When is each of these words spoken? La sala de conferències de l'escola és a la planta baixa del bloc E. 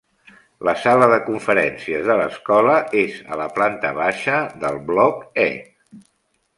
La 0.67 0.73
sala 0.85 1.09
de 1.11 1.19
conferències 1.27 2.09
de 2.09 2.17
l'escola 2.23 2.79
és 3.05 3.21
a 3.37 3.41
la 3.43 3.49
planta 3.61 3.95
baixa 4.03 4.41
del 4.67 4.85
bloc 4.93 5.25
E. 5.49 5.51